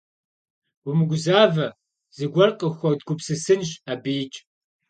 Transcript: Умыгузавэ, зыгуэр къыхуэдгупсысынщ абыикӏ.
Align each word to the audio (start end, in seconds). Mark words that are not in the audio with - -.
Умыгузавэ, 0.89 1.67
зыгуэр 2.15 2.51
къыхуэдгупсысынщ 2.59 3.69
абыикӏ. 3.91 4.37